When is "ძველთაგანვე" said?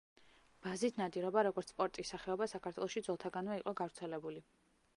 3.09-3.59